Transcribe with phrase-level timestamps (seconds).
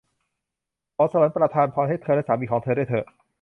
[0.95, 3.05] ขอสวรรค์ประทานพรให้เธอและสามีของเธอด้วยเถอะ!